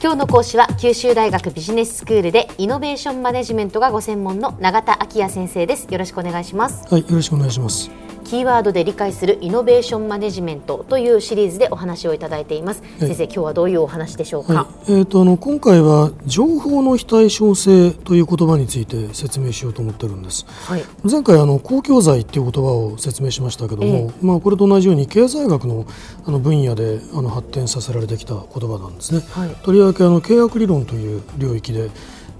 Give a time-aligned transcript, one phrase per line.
[0.00, 5.88] 今日の講師は九州大学ビジネススクールでイノベーションマネジメントがご専門の永田昭也先生です。
[5.90, 6.86] よろしくお願いします。
[6.88, 7.90] はいよろしくお願いします。
[8.28, 25.86] キーワードで理解するイノベーションマネジメントというシリーズでお話をいただいています、先生今日はどういうお話でしょうか、はい、えーと、あの今回は情報の非対称性という言葉について説明しようと思ってるんです、はい、前回あの公共財っていう言葉を説明しましたけども、えー、まあこれと同じように経済学の
[26.26, 31.88] あの分野であの発展させられてきた言葉なんですね、はい、とりわけあの契約理論という領域で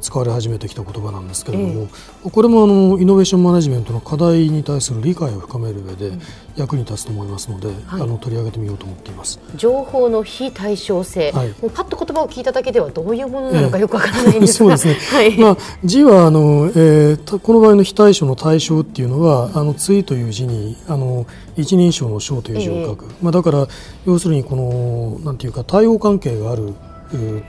[0.00, 1.88] 使われ始めてきた言葉なんですけれども、
[2.24, 6.12] えー、これもあのイノベーションマネジメントの課題に対する理解を深める上で
[6.56, 23.66] 役に立つと思いますので、うんあの取り上げてみようと思っています、情報の非対称性、はい、もうパッと言葉を聞いただけではどういうものなのかよくわからないんですが、えー、そうですね、 はい、まあ、字はあの、えー、この場合の非対称の対象っていうのはあの対という字にあの一人称の称という字を書く、えー、まあ、だから
[24.06, 26.74] 要するにこのなんていうか対応関係がある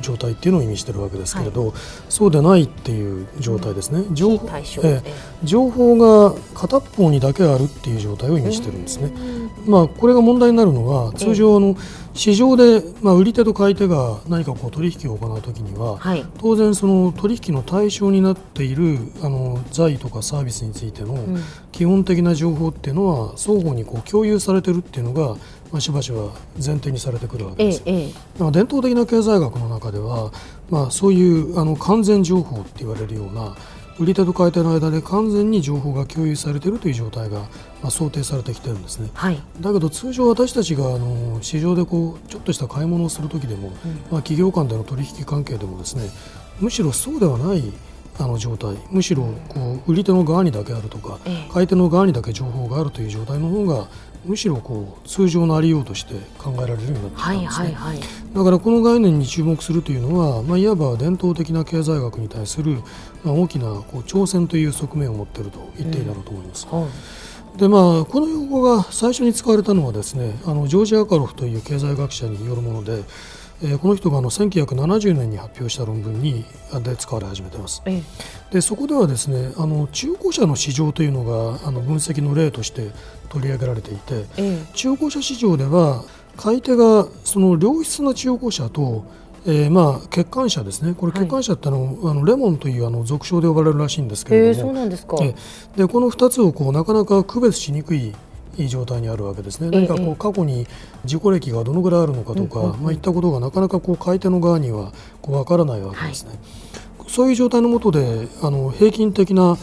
[0.00, 1.76] 状態っていうのを意味しているわけですけれど、はい、
[2.08, 4.48] そうでないっていう状態ですね、うん、情報
[4.84, 5.02] え
[5.44, 9.12] 情報が片方にだけあるっていう状態を意味しているんですね。
[9.66, 11.76] まあ、これが問題になるのは通常あの、
[12.16, 21.18] 市場で、まあ、売り手と買い手が何かこう取引を行うときには、はい、当然その取引の対象になっているあの財とかサービスについての
[21.72, 25.36] 基本的な情報っていうのは双方にこう共有されているっていうのが
[25.72, 28.12] まあ、しばしば前提にされてくるわけです、ええ、
[28.50, 30.32] 伝統的な経済学の中では、
[30.70, 33.56] まあ、そういうあの完全情報って言われるような
[33.98, 37.48] 売り手と買い手の間で完全に情報が共有されているという状態が、ま
[37.84, 43.74] あ、想定されてきてるんですね、はい、だけど通常私たちがあの市場でこうちょっとした買い物をするときでも、うん、
[44.10, 46.10] まあ、企業間での取引関係でもですね
[46.60, 47.72] むしろそうではない
[48.18, 48.76] あの状態。
[48.90, 53.88] むしろこう売り手の側にだけあるとか、ええ、買い手の側にだけ情報があるという状態の方が
[54.26, 58.00] むしろこう通常のありようとして考えられるようになってきたんですね、はいはいはい、
[58.34, 62.82] だからこの概念に注目するというのは、まあ、いわば伝統的な経済学に対する、
[63.22, 66.66] まあ、大きなこう挑戦という側面を持っていると言っていいだろうと思います。
[66.70, 66.80] うん。
[66.82, 66.90] はい。
[67.58, 73.02] でまあ、この用語が最初に使われたのはですねあのジョージ・アカロフという経済学者によるもので、
[73.62, 76.44] えー、この人があの1970年に発表した論文に
[76.82, 77.82] で使われ始めています。
[78.50, 82.90] でそこではですねあの中古車の市場というのがあの分析の例として
[83.28, 84.24] 取り上げられていて、
[84.74, 86.04] 中古車市場では
[86.36, 89.04] 買い手がその良質な中古車と
[89.48, 98.12] えー、まあ欠陥車ですね、これ、欠陥車ってあの、はい、あのレモンというあの俗称で呼ばれるらしいんですけれども、えー、そうなんですか、えー、でこの2つをこうなかなか区別しにくい
[98.58, 100.66] いい状態にあるわけですね、何かこう過去に
[101.04, 106.30] 事故歴がどのぐらいあるのかとか、まあ、いったことがなかなかこう買い手の側にはこう分からないわけですね。
[106.98, 109.56] はい、そういう状態のもとであの平均的な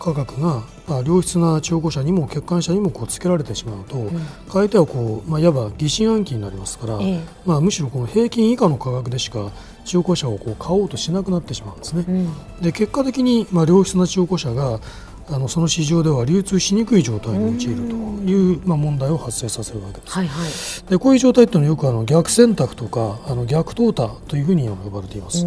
[0.00, 7.20] 価格が、まあ、良質な中古車にも欠陥車にもこうつけられてしまうと、うん、買い手はこう、まあ、いわば疑心暗鬼になりますから、え。
[7.44, 9.52] まあ、むしろこの平均以下の価格でしか
[9.84, 12.04] 中古車をこう買おうとしなくなってしまうんですね。
[12.08, 14.80] うん、で結果的に、まあ、良質な中古車が
[15.30, 17.94] あのその市場では流通しにくい状態に陥ると
[18.30, 20.12] いう、まあ、問題を発生させるわけです。
[20.12, 25.46] はいはい、でこういう状態というのはよくあの逆選択とかあの逆淘汰というふうに呼ばれています。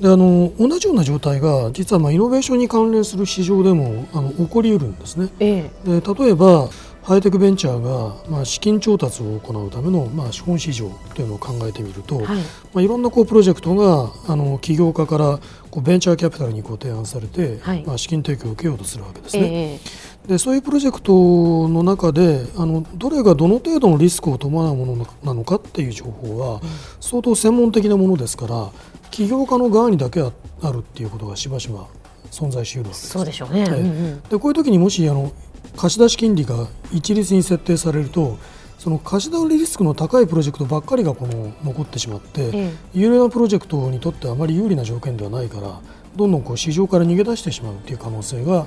[0.00, 5.28] であの同じような状態が実はまあイノベーションに関連する市場でもあの起こりうるんですね。
[5.40, 6.68] ええ、で例えば
[7.08, 12.26] ハイテクベンチャーが、まあ、資金調達を行うための、まあ、資本市場というのを考えてみると、はい。
[12.26, 12.34] ま
[12.74, 15.38] あ、いろんなこうプロジェクトがあの起業家から
[15.70, 19.80] こうベンチャーキャピタルにこう提案されて、はい、まあ、資金提供を受けようとするわけですね。
[20.22, 26.60] えー、でそういうプロジェクトの中であのどれがどの程度のリスクを伴うものなのかっていう情報は、
[27.00, 28.70] 相当専門的なものですから
[29.10, 30.30] 起業家の側にだけあ
[30.70, 31.86] るっていうことがしばしば
[32.30, 33.08] 存在しうるわけです。
[33.08, 35.32] そうでしょうね、はいうんうん、でこういう時にもしあの
[35.76, 38.38] 貸し出し金利が一律に設定されると
[38.78, 45.80] その貸し出しリスクの高いプロジェクトばっかりがこの残ってしまって、ええ、有料なプロジェクトにとってあまり有利な条件ではないから
[46.16, 48.66] どんどんこう市場から逃げ出してしまうという可能性が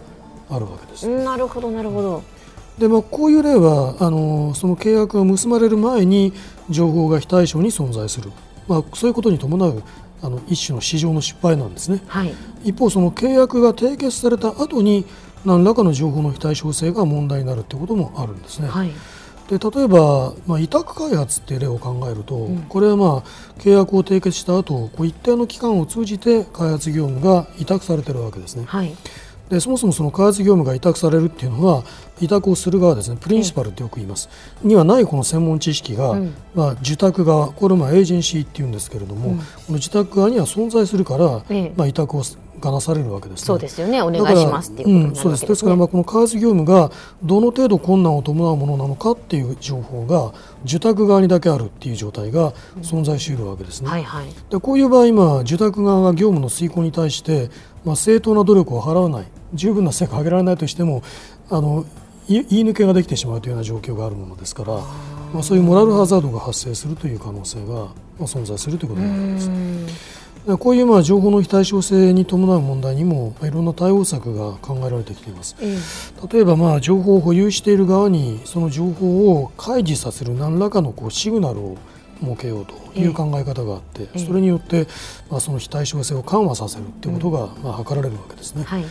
[0.50, 1.08] あるわけです。
[1.08, 2.24] なるほどなるほど。
[2.78, 6.34] でまあ、こういう例はあのその契約が結ばれる前に
[6.70, 8.32] 情報が非対称に存在する、
[8.68, 9.84] まあ、そういうことに伴う
[10.24, 12.34] あの一種の市場の失敗なんですね、はい、
[12.64, 15.06] 一方、その契約が締結された後に
[15.46, 18.68] 何らかの情報の非対称性が問題になるということもあるんですね。
[18.68, 18.92] はい。
[19.52, 23.24] で例えば、まあ、委託開発っていう例を考えると、うん、これは、まあ、
[23.60, 28.64] 契約を締結した後こう一定の期間を通じて開発業務が委託されているわけですね。
[28.66, 28.96] はい、
[29.50, 31.84] でそもそもその開発業務が委託されるっていうのは
[32.22, 33.18] 委託をする側ですね。
[33.20, 34.30] プリンシパルってよく言います、
[34.64, 41.44] うん、にはないこの専門知識が、うん、まあ、受託側これをまあエージェンシーっていうんですけれども、うん、この受託側には存在するから、
[41.76, 42.24] まあ、委託を
[42.62, 44.02] がなされるわけです、ね、そうですよね。
[44.02, 45.48] お願いしますっていうことになるわけです、ね、そうです。
[45.48, 46.92] ですからまあこの開発業務が
[47.24, 50.34] どの程度困難を伴うものなのかっていう情報が
[50.66, 57.50] 受託側にだけあるっていう状態が存在しているわけですね、はいはい、でこういう場合今受託側が業務の遂行に対して
[57.84, 59.28] まあ正当な努力を払わない。
[59.54, 61.04] 十分な成果を上げられないとしても
[61.50, 61.86] あの
[62.28, 64.76] 言い抜けができてしまうというような状況があるものですから、
[65.34, 67.92] まあ、そういうモラルハザードが発生するという可能性が、ま
[68.22, 69.52] あ、存在するということになります。
[70.58, 75.56] こういうまあ情報の非対称性に伴う問題にもいろんな対応策が考えられてきています。
[76.32, 81.78] 例えばまあ情報を保有している側にその情報を開示させる何らかのこうシグナルを
[82.22, 84.88] 設けようという考え方があって、それによって
[85.30, 88.64] まあその非対称性を緩和させるということがまあ図られるわけですね。
[88.64, 88.86] はい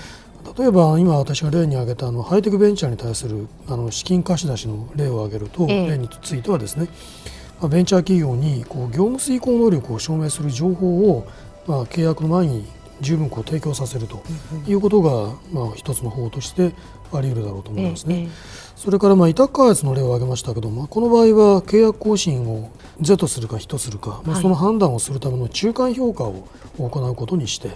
[0.57, 6.89] 例えば今私が例に挙げたあのハイテクベンチャーに対するあの資金貸し出しの例を挙げると、例についてはですね、
[7.61, 11.27] まあ、ベンチャー企業にこう業務遂行能力を証明する情報を、
[11.67, 12.65] まあ、契約の前に
[13.01, 14.23] 十分こう提供させると
[14.67, 16.73] いうことが、まあ、一つの方法として
[17.13, 18.29] あり得るだろうと思いますね。
[18.77, 22.71] それからまあ委託開発の例を挙げましたけども、この場合は契約更新を
[23.01, 26.49] 是とするか非とするか、まあ、その判断をするための中間評価を
[26.79, 27.69] 行うことにして、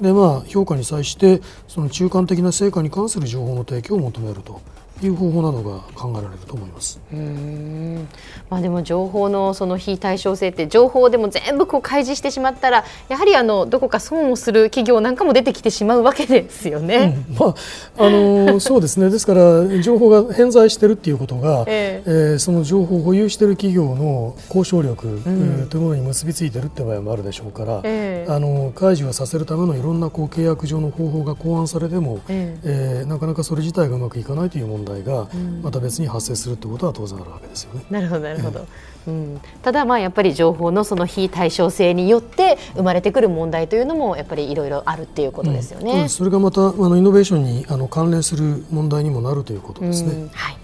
[0.00, 4.60] でまあ、評価に際してその中間的な成果に関する情報の提供を求めると
[5.06, 7.00] いう方法などが考えられると思います。
[7.12, 8.08] うん
[8.50, 17.24] まあ、でも情報のその非対称性って情報でも全部こう開示してしまったらやはりあのどこか損をする企業なんかも出てきてしまうわけですよね。
[17.30, 17.54] うん、まあ
[17.98, 19.10] あの そうですね。
[19.10, 35.28] ですから情報が偏在しているっていうことが、えー、えー、その情報を保有している企業の交渉力、うん、というものに結びついているって場合もあるでしょうから、えー、あの開示をさせるためのいろんなこう契約上の方法が考案されても、えー、えー、なかなかそれ自体がうまくいかないという問題が
[35.62, 37.84] また別に発生するということは当然あるわけですよね。
[37.90, 38.66] なるほどなるほど、
[39.06, 46.02] うん、ただまあやっぱり情報のその非対称性によって生まれてくる問題というのもやっぱりいろいろあるっていうことですよね。
[46.02, 50.28] うん、それがまたあのイノベーションにあの関連する問題にもなるということですね。
[50.32, 50.61] はい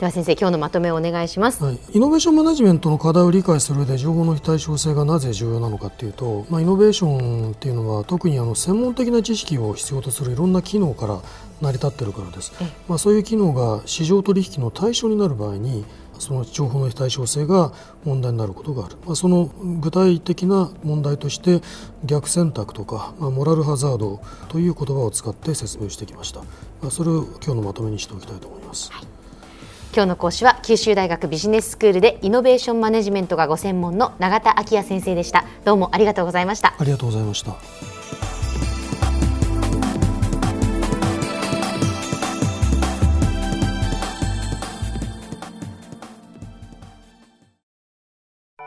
[0.00, 11.20] では先生今日のまとめをお願いします、はい、イノベーションマネジメントの課題を理解する上で情報の非対称性がなぜ重要なのかというと、まあ、イノベーションっていうのは特にあの専門的な知識を必要とするいろんな機能から
[11.60, 12.50] 成り立っているからです、
[12.88, 15.84] まあ、そういう機能が市場取引の対象になる場合に
[16.18, 17.74] その情報の非対称性が
[18.06, 19.52] 問題になることがある、まあ、その
[19.82, 21.60] 具体的な問題として
[22.06, 29.19] 逆選択とか、まあ、モラルハザードという言葉を使って説明してきました、まあ、それを今日のまとめにしておきたいと思います、はい、
[29.92, 35.44] 今日の講師は九州大学ビジネススクールでイノベーションマネジメントがご専門の永田昭也先生でした。
[35.64, 36.74] どうもありがとうございました。
[36.78, 37.56] ありがとうございました。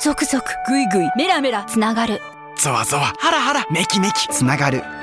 [0.01, 2.19] ゾクゾクグイグイメラメラつながる。
[2.57, 4.83] ゾワゾワハラハラメキメキつながる